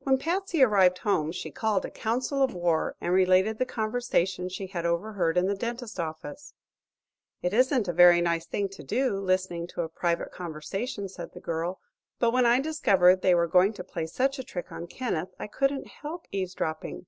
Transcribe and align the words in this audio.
When 0.00 0.18
Patsy 0.18 0.62
arrived 0.62 0.98
home 0.98 1.32
she 1.32 1.50
called 1.50 1.86
a 1.86 1.90
council 1.90 2.42
of 2.42 2.52
war 2.52 2.94
and 3.00 3.10
related 3.14 3.56
the 3.56 3.64
conversation 3.64 4.50
she 4.50 4.66
had 4.66 4.84
overheard 4.84 5.38
in 5.38 5.46
the 5.46 5.54
dentist's 5.56 5.98
office. 5.98 6.52
"It 7.40 7.54
isn't 7.54 7.88
a 7.88 7.94
very 7.94 8.20
nice 8.20 8.44
thing 8.44 8.68
to 8.68 8.82
do 8.82 9.18
listening 9.18 9.66
to 9.68 9.80
a 9.80 9.88
private 9.88 10.30
conversation," 10.30 11.08
said 11.08 11.32
the 11.32 11.40
girl, 11.40 11.80
"but 12.18 12.32
when 12.32 12.44
I 12.44 12.60
discovered 12.60 13.22
they 13.22 13.34
were 13.34 13.48
going 13.48 13.72
to 13.72 13.82
play 13.82 14.04
such 14.04 14.38
a 14.38 14.44
trick 14.44 14.70
on 14.70 14.88
Kenneth 14.88 15.32
I 15.38 15.46
couldn't 15.46 15.86
help 15.86 16.26
eavesdropping." 16.30 17.06